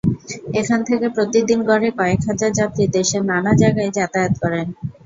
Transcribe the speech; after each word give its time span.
এখান 0.59 0.79
থেকে 0.89 1.05
প্রতিদিন 1.15 1.59
গড়ে 1.69 1.89
কয়েক 1.99 2.19
হাজার 2.29 2.51
যাত্রী 2.59 2.83
দেশের 2.95 3.23
নানা 3.31 3.51
জায়গায় 3.61 3.91
যাতায়াত 3.97 4.33
করেন। 4.41 4.67